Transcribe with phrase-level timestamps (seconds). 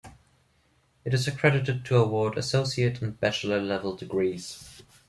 [1.05, 4.81] It is accredited to award Associate and Bachelor-level degrees.